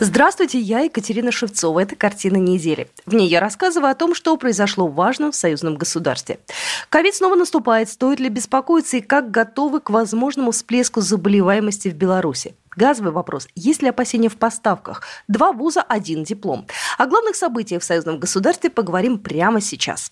[0.00, 1.78] Здравствуйте, я Екатерина Шевцова.
[1.78, 2.88] Это «Картина недели».
[3.06, 6.40] В ней я рассказываю о том, что произошло важно в союзном государстве.
[6.88, 7.88] Ковид снова наступает.
[7.88, 12.56] Стоит ли беспокоиться и как готовы к возможному всплеску заболеваемости в Беларуси?
[12.76, 13.46] Газовый вопрос.
[13.54, 15.02] Есть ли опасения в поставках?
[15.28, 16.66] Два вуза, один диплом.
[16.98, 20.10] О главных событиях в союзном государстве поговорим прямо сейчас.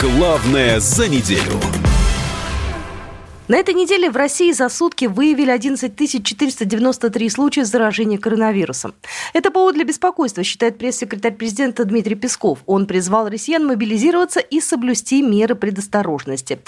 [0.00, 1.85] Главное за неделю.
[3.48, 8.94] На этой неделе в России за сутки выявили 11 493 случая заражения коронавирусом.
[9.34, 12.58] Это повод для беспокойства, считает пресс-секретарь президента Дмитрий Песков.
[12.66, 16.58] Он призвал россиян мобилизироваться и соблюсти меры предосторожности.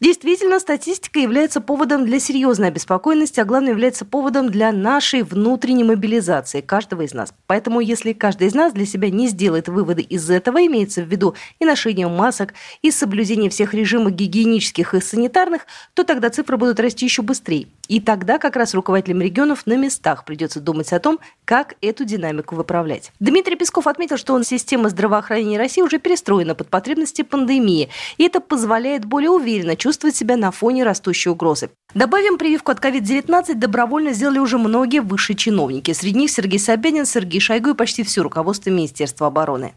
[0.00, 6.60] Действительно, статистика является поводом для серьезной обеспокоенности, а главное является поводом для нашей внутренней мобилизации
[6.60, 7.34] каждого из нас.
[7.48, 11.34] Поэтому, если каждый из нас для себя не сделает выводы из этого, имеется в виду
[11.58, 17.04] и ношение масок, и соблюдение всех режимов гигиенических и санитарных, то тогда цифры будут расти
[17.04, 17.66] еще быстрее.
[17.88, 22.54] И тогда как раз руководителям регионов на местах придется думать о том, как эту динамику
[22.54, 23.10] выправлять.
[23.18, 28.40] Дмитрий Песков отметил, что он система здравоохранения России уже перестроена под потребности пандемии, и это
[28.40, 31.70] позволяет более уверенно чувствовать себя на фоне растущей угрозы.
[31.94, 35.92] Добавим, прививку от COVID-19 добровольно сделали уже многие высшие чиновники.
[35.92, 39.74] Среди них Сергей Собянин, Сергей Шойгу и почти все руководство Министерства обороны.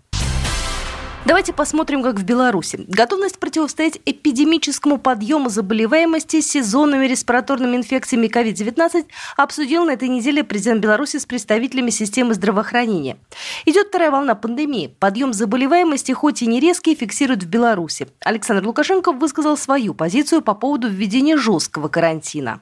[1.23, 2.83] Давайте посмотрим, как в Беларуси.
[2.88, 9.05] Готовность противостоять эпидемическому подъему заболеваемости сезонными респираторными инфекциями COVID-19
[9.38, 13.17] обсудил на этой неделе президент Беларуси с представителями системы здравоохранения.
[13.66, 14.95] Идет вторая волна пандемии.
[15.00, 18.08] Подъем заболеваемости хоть и не резкий, фиксируют в Беларуси.
[18.25, 22.61] Александр Лукашенко высказал свою позицию по поводу введения жесткого карантина.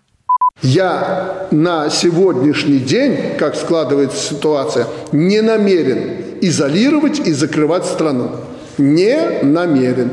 [0.62, 8.32] Я на сегодняшний день, как складывается ситуация, не намерен изолировать и закрывать страну.
[8.80, 10.10] Не намерен.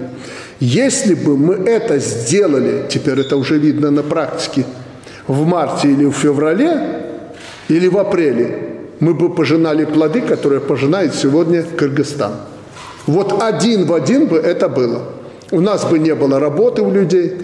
[0.61, 4.65] Если бы мы это сделали, теперь это уже видно на практике,
[5.27, 6.81] в марте или в феврале,
[7.69, 12.33] или в апреле, мы бы пожинали плоды, которые пожинает сегодня Кыргызстан.
[13.07, 15.03] Вот один в один бы это было.
[15.51, 17.35] У нас бы не было работы у людей,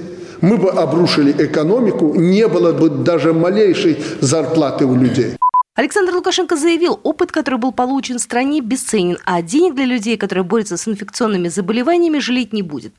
[0.40, 5.36] мы бы обрушили экономику, не было бы даже малейшей зарплаты у людей.
[5.74, 10.44] Александр Лукашенко заявил, опыт, который был получен в стране, бесценен, а денег для людей, которые
[10.44, 12.92] борются с инфекционными заболеваниями, жалеть не будет.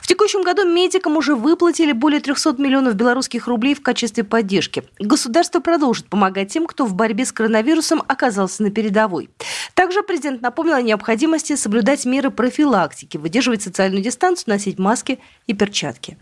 [0.00, 4.82] В текущем году медикам уже выплатили более 300 миллионов белорусских рублей в качестве поддержки.
[4.98, 9.30] Государство продолжит помогать тем, кто в борьбе с коронавирусом оказался на передовой.
[9.74, 16.18] Также президент напомнил о необходимости соблюдать меры профилактики, выдерживать социальную дистанцию, носить маски и перчатки.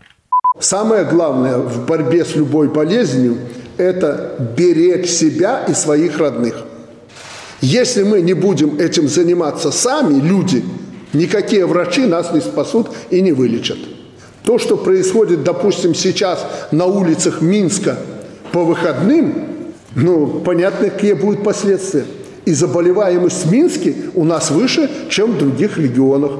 [0.59, 3.37] Самое главное в борьбе с любой болезнью–
[3.77, 6.55] это беречь себя и своих родных.
[7.61, 10.63] Если мы не будем этим заниматься сами, люди,
[11.13, 13.77] никакие врачи нас не спасут и не вылечат.
[14.43, 17.97] То, что происходит, допустим, сейчас на улицах Минска
[18.51, 19.33] по выходным,
[19.95, 22.05] ну, понятно, какие будут последствия.
[22.45, 26.31] И заболеваемость в Минске у нас выше, чем в других регионах.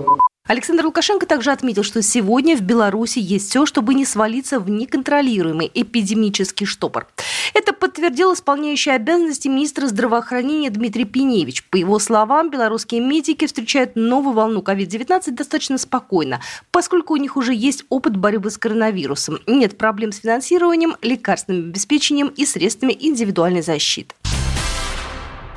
[0.47, 5.71] Александр Лукашенко также отметил, что сегодня в Беларуси есть все, чтобы не свалиться в неконтролируемый
[5.73, 7.07] эпидемический штопор.
[7.55, 11.63] Это подтвердил исполняющий обязанности министра здравоохранения Дмитрий Пиневич.
[11.63, 16.39] По его словам, белорусские медики встречают новую волну COVID-19 достаточно спокойно,
[16.69, 19.39] поскольку у них уже есть опыт борьбы с коронавирусом.
[19.47, 24.13] Нет проблем с финансированием, лекарственным обеспечением и средствами индивидуальной защиты.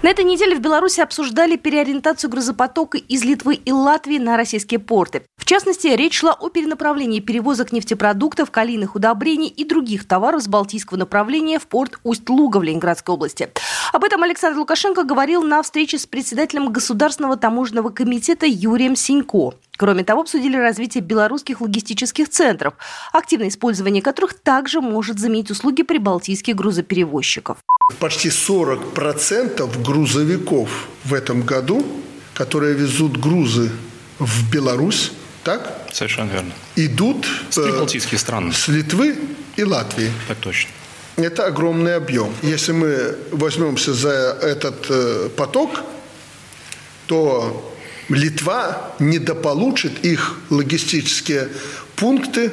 [0.01, 5.23] На этой неделе в Беларуси обсуждали переориентацию грузопотока из Литвы и Латвии на российские порты.
[5.37, 10.99] В частности, речь шла о перенаправлении перевозок нефтепродуктов, калийных удобрений и других товаров с Балтийского
[10.99, 13.51] направления в порт Усть-Луга в Ленинградской области.
[13.93, 19.55] Об этом Александр Лукашенко говорил на встрече с председателем Государственного таможенного комитета Юрием Синько.
[19.77, 22.75] Кроме того, обсудили развитие белорусских логистических центров,
[23.13, 27.59] активное использование которых также может заменить услуги прибалтийских грузоперевозчиков.
[27.99, 30.69] Почти 40% грузовиков
[31.05, 31.85] в этом году,
[32.35, 33.71] которые везут грузы
[34.19, 35.13] в Беларусь,
[35.43, 35.87] так?
[35.93, 36.53] Совершенно верно.
[36.77, 38.53] Идут с прибалтийских стран.
[38.53, 39.17] С Литвы
[39.57, 40.13] и Латвии.
[40.29, 40.71] Так точно.
[41.17, 42.33] Это огромный объем.
[42.43, 44.11] Если мы возьмемся за
[44.43, 45.81] этот поток,
[47.07, 47.75] то
[48.09, 51.49] Литва недополучит их логистические
[51.97, 52.53] пункты,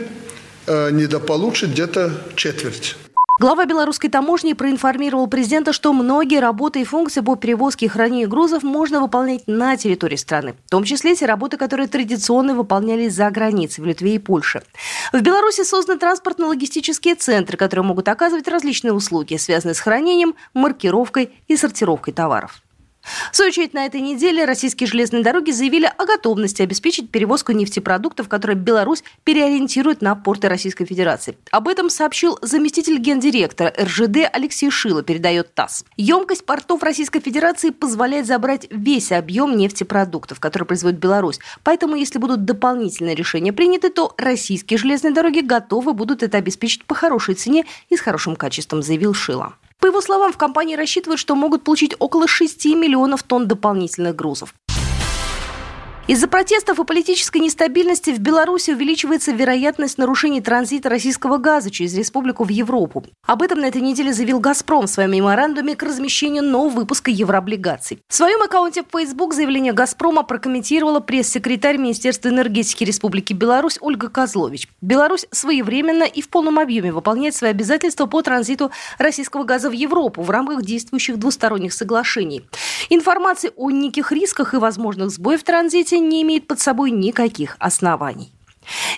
[0.66, 2.96] недополучит где-то четверть.
[3.38, 8.64] Глава белорусской таможни проинформировал президента, что многие работы и функции по перевозке и хранению грузов
[8.64, 13.84] можно выполнять на территории страны, в том числе те работы, которые традиционно выполнялись за границей,
[13.84, 14.64] в Литве и Польше.
[15.12, 21.58] В Беларуси созданы транспортно-логистические центры, которые могут оказывать различные услуги, связанные с хранением, маркировкой и
[21.58, 22.62] сортировкой товаров.
[23.32, 28.28] В свою очередь, на этой неделе российские железные дороги заявили о готовности обеспечить перевозку нефтепродуктов,
[28.28, 31.38] которые Беларусь переориентирует на порты Российской Федерации.
[31.52, 35.86] Об этом сообщил заместитель гендиректора РЖД Алексей Шило, передает ТАСС.
[35.98, 41.40] Емкость портов Российской Федерации позволяет забрать весь объем нефтепродуктов, которые производит Беларусь.
[41.64, 46.96] Поэтому, если будут дополнительные решения приняты, то российские железные дороги готовы будут это обеспечить по
[46.96, 49.54] хорошей цене и с хорошим качеством, заявил Шило.
[49.86, 54.56] По его словам, в компании рассчитывают, что могут получить около 6 миллионов тонн дополнительных грузов.
[56.08, 62.44] Из-за протестов и политической нестабильности в Беларуси увеличивается вероятность нарушений транзита российского газа через республику
[62.44, 63.04] в Европу.
[63.26, 68.04] Об этом на этой неделе заявил «Газпром» в своем меморандуме к размещению нового выпуска еврооблигаций.
[68.08, 74.68] В своем аккаунте в Facebook заявление «Газпрома» прокомментировала пресс-секретарь Министерства энергетики Республики Беларусь Ольга Козлович.
[74.82, 78.70] Беларусь своевременно и в полном объеме выполняет свои обязательства по транзиту
[79.00, 82.46] российского газа в Европу в рамках действующих двусторонних соглашений.
[82.92, 87.56] Информации о неких рисках и возможных сбоев в транзите версия не имеет под собой никаких
[87.60, 88.32] оснований.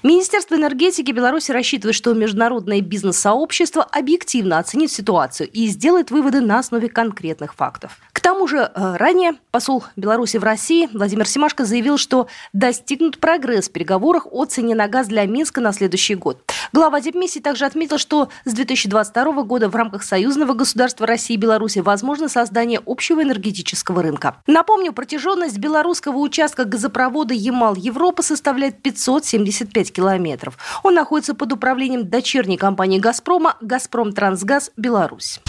[0.02, 6.88] Министерство энергетики Беларуси рассчитывает, что международное бизнес-сообщество объективно оценит ситуацию и сделает выводы на основе
[6.88, 8.00] конкретных фактов.
[8.18, 13.70] К тому же э, ранее посол Беларуси в России Владимир Семашко заявил, что достигнут прогресс
[13.70, 16.42] в переговорах о цене на газ для Минска на следующий год.
[16.74, 21.78] Глава Дипмиссии также отметил, что с 2022 года в рамках союзного государства России и Беларуси
[21.78, 24.38] возможно создание общего энергетического рынка.
[24.48, 30.58] Напомню, протяженность белорусского участка газопровода Ямал-Европа составляет 575 километров.
[30.82, 35.40] Он находится под управлением дочерней компании «Газпрома» «Газпром Трансгаз Беларусь».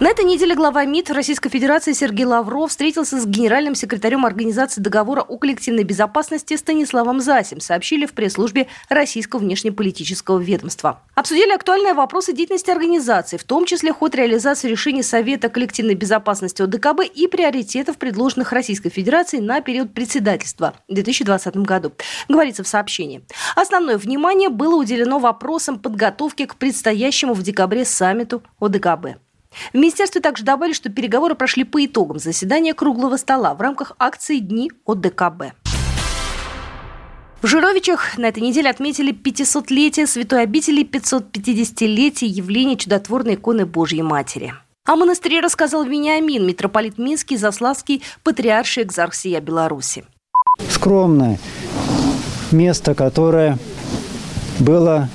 [0.00, 5.20] На этой неделе глава МИД Российской Федерации Сергей Лавров встретился с генеральным секретарем Организации договора
[5.20, 11.00] о коллективной безопасности Станиславом Засим, сообщили в пресс-службе Российского внешнеполитического ведомства.
[11.14, 17.02] Обсудили актуальные вопросы деятельности организации, в том числе ход реализации решений Совета коллективной безопасности ОДКБ
[17.14, 21.92] и приоритетов, предложенных Российской Федерацией на период председательства в 2020 году,
[22.28, 23.24] говорится в сообщении.
[23.54, 29.23] Основное внимание было уделено вопросам подготовки к предстоящему в декабре саммиту ОДКБ.
[29.72, 34.38] В министерстве также добавили, что переговоры прошли по итогам заседания круглого стола в рамках акции
[34.38, 35.54] «Дни ОДКБ».
[37.42, 44.54] В Жировичах на этой неделе отметили 500-летие святой обители 550-летие явления чудотворной иконы Божьей Матери.
[44.86, 50.04] О монастыре рассказал Вениамин, митрополит Минский, Заславский, патриарший экзарх сия Беларуси.
[50.70, 51.38] Скромное
[52.50, 53.58] место, которое
[54.58, 55.08] было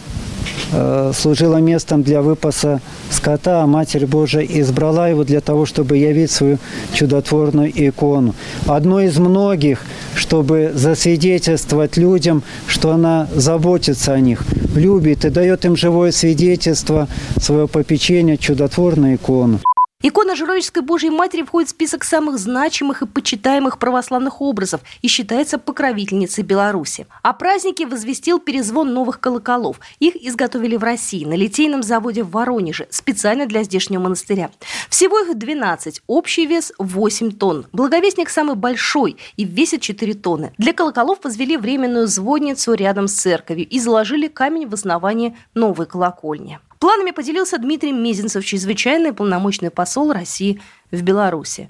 [1.14, 2.82] служило местом для выпаса
[3.12, 6.58] скота, а Матерь Божия избрала его для того, чтобы явить свою
[6.94, 8.36] чудотворную икону.
[8.68, 9.82] Одно из многих,
[10.16, 14.44] чтобы засвидетельствовать людям, что она заботится о них,
[14.76, 17.08] любит и дает им живое свидетельство
[17.40, 19.60] своего попечения, чудотворную икону.
[20.02, 25.58] Икона Жировической Божьей Матери входит в список самых значимых и почитаемых православных образов и считается
[25.58, 27.06] покровительницей Беларуси.
[27.22, 29.82] О празднике возвестил перезвон новых колоколов.
[30.00, 34.52] Их изготовили в России на литейном заводе в Воронеже специально для здешнего монастыря.
[34.90, 37.66] Всего их 12, общий вес 8 тонн.
[37.74, 40.54] Благовестник самый большой и весит 4 тонны.
[40.58, 46.62] Для колоколов возвели временную звонницу рядом с церковью и заложили камень в основании новой колокольни.
[46.80, 51.70] Планами поделился Дмитрий Мезенцев, чрезвычайный полномочный посол России в Беларуси.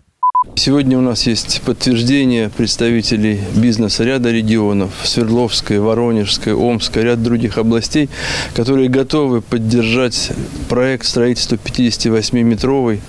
[0.56, 8.08] Сегодня у нас есть подтверждение представителей бизнеса ряда регионов– Свердловской, Воронежской, Омской, ряд других областей,
[8.54, 10.32] которые готовы поддержать
[10.70, 13.00] проект строительства 58-метровой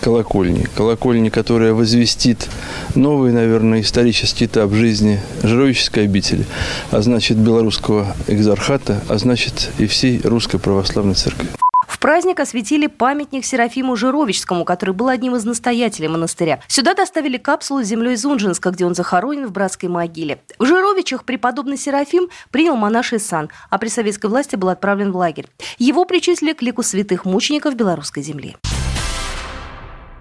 [0.00, 0.66] колокольни.
[0.74, 2.48] Колокольни, которая возвестит
[2.94, 6.46] новый, наверное, исторический этап жизни Жировической обители,
[6.90, 11.48] а значит, белорусского экзархата, а значит, и всей русской православной церкви.
[11.86, 16.60] В праздник осветили памятник Серафиму Жировичскому, который был одним из настоятелей монастыря.
[16.68, 20.40] Сюда доставили капсулу с землей из Унжинска, где он захоронен в братской могиле.
[20.60, 25.48] В Жировичах преподобный Серафим принял монаший сан, а при советской власти был отправлен в лагерь.
[25.78, 28.56] Его причислили к лику святых мучеников белорусской земли.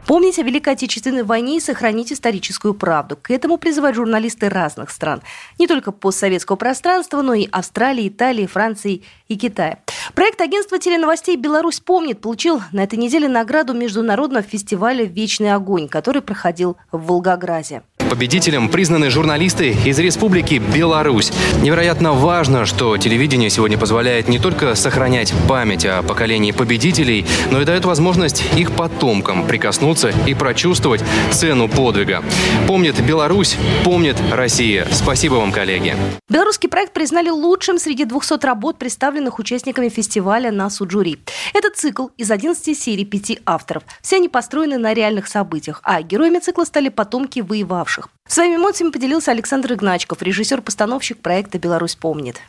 [0.07, 3.17] Помнить о Великой Отечественной войне и сохранить историческую правду.
[3.21, 5.21] К этому призывают журналисты разных стран.
[5.59, 9.79] Не только постсоветского пространства, но и Австралии, Италии, Франции и Китая.
[10.15, 16.21] Проект агентства теленовостей «Беларусь помнит» получил на этой неделе награду Международного фестиваля «Вечный огонь», который
[16.21, 17.83] проходил в Волгограде.
[18.09, 21.33] Победителем признаны журналисты из Республики Беларусь.
[21.61, 27.65] Невероятно важно, что телевидение сегодня позволяет не только сохранять память о поколении победителей, но и
[27.65, 32.23] дает возможность их потомкам прикоснуться и прочувствовать цену подвига.
[32.65, 34.87] Помнит Беларусь, помнит Россия.
[34.91, 35.95] Спасибо вам, коллеги.
[36.29, 41.19] Белорусский проект признали лучшим среди 200 работ, представленных участниками фестиваля на суд жюри.
[41.53, 43.83] Это цикл из 11 серий пяти авторов.
[44.01, 47.96] Все они построены на реальных событиях, а героями цикла стали потомки воевавших.
[48.27, 52.41] Своими эмоциями поделился Александр Игначков, режиссер-постановщик проекта «Беларусь помнит».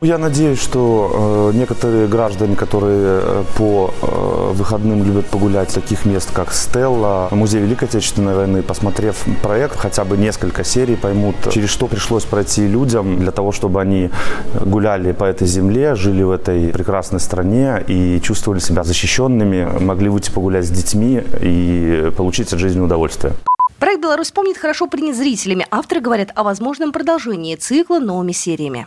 [0.00, 6.04] Я надеюсь, что э, некоторые граждане, которые э, по э, выходным любят погулять в таких
[6.04, 11.70] мест, как Стелла, Музей Великой Отечественной войны, посмотрев проект, хотя бы несколько серий, поймут, через
[11.70, 14.10] что пришлось пройти людям для того, чтобы они
[14.60, 20.30] гуляли по этой земле, жили в этой прекрасной стране и чувствовали себя защищенными, могли выйти
[20.30, 23.32] погулять с детьми и получить от жизни удовольствие.
[23.78, 25.66] Проект «Беларусь помнит» хорошо принят зрителями.
[25.70, 28.86] Авторы говорят о возможном продолжении цикла новыми сериями.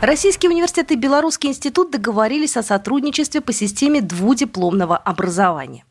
[0.00, 5.84] Российские университеты и Белорусский институт договорились о сотрудничестве по системе двудипломного образования.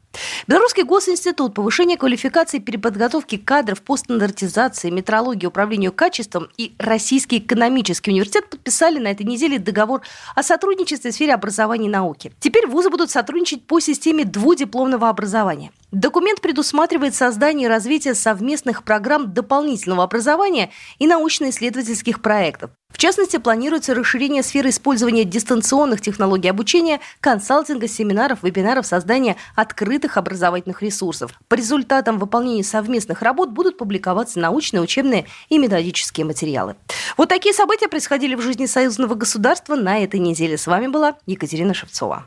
[0.47, 8.50] Белорусский госинститут повышения квалификации переподготовки кадров по стандартизации, метрологии, управлению качеством и Российский экономический университет
[8.50, 10.01] подписали на этой неделе договор
[10.36, 12.31] о сотрудничестве в сфере образования и науки.
[12.39, 15.71] Теперь вузы будут сотрудничать по системе двудипломного образования.
[15.91, 20.69] Документ предусматривает создание и развитие совместных программ дополнительного образования
[21.00, 22.71] и научно-исследовательских проектов.
[22.98, 30.82] В частности, планируется расширение сферы использования дистанционных технологий обучения, консалтинга, семинаров, вебинаров, создания открытых образовательных
[30.82, 31.32] ресурсов.
[31.48, 36.75] По результатам выполнения совместных работ будут публиковаться научные, учебные и методические материалы.
[37.17, 40.58] Вот такие события происходили в жизни союзного государства на этой неделе.
[40.58, 42.25] С вами была Екатерина Шевцова.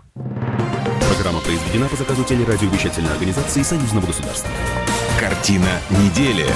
[1.17, 4.49] Программа произведена по заказу телерадиовещательной организации Союзного государства.
[5.19, 6.47] Картина недели.